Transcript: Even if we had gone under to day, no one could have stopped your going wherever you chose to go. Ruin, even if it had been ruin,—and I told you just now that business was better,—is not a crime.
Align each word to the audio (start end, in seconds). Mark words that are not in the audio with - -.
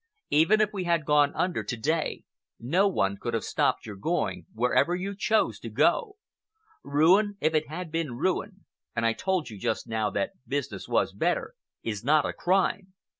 Even 0.31 0.61
if 0.61 0.73
we 0.73 0.85
had 0.85 1.05
gone 1.05 1.31
under 1.35 1.63
to 1.63 1.77
day, 1.77 2.23
no 2.59 2.87
one 2.87 3.17
could 3.17 3.35
have 3.35 3.43
stopped 3.43 3.85
your 3.85 3.95
going 3.95 4.47
wherever 4.51 4.95
you 4.95 5.15
chose 5.15 5.59
to 5.59 5.69
go. 5.69 6.17
Ruin, 6.83 7.37
even 7.39 7.39
if 7.41 7.53
it 7.53 7.67
had 7.69 7.91
been 7.91 8.17
ruin,—and 8.17 9.05
I 9.05 9.13
told 9.13 9.51
you 9.51 9.59
just 9.59 9.87
now 9.87 10.09
that 10.09 10.31
business 10.47 10.87
was 10.87 11.13
better,—is 11.13 12.03
not 12.03 12.25
a 12.25 12.33
crime. 12.33 12.93